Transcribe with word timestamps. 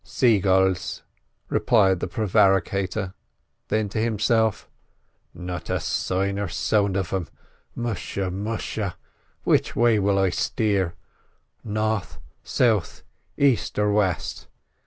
"Say 0.03 0.39
gulls," 0.39 1.03
replied 1.47 1.99
the 1.99 2.07
prevaricator; 2.07 3.13
then 3.67 3.87
to 3.89 3.99
himself: 4.01 4.67
"Not 5.31 5.69
a 5.69 5.79
sight 5.79 6.39
or 6.39 6.45
a 6.45 6.49
sound 6.49 6.97
of 6.97 7.11
them! 7.11 7.29
Musha! 7.75 8.31
musha! 8.31 8.97
which 9.43 9.75
way 9.75 9.99
will 9.99 10.17
I 10.17 10.31
steer—north, 10.31 12.17
south, 12.43 13.03
aist, 13.37 13.77
or 13.77 13.91
west? 13.93 14.47